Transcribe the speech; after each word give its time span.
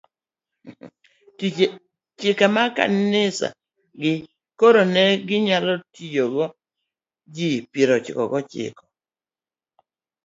chike 2.17 2.47
mag 2.55 2.71
kanisagi, 2.77 4.13
koro 4.59 4.81
ne 4.93 5.03
ginyalo 5.27 5.73
ting'o 5.95 6.45
ji 7.35 7.49
piero 7.71 7.93
ochiko 7.97 8.23
gochiko 8.31 8.83